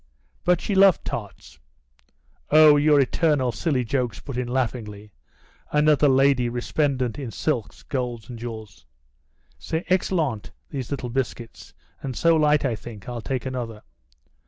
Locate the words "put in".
4.19-4.47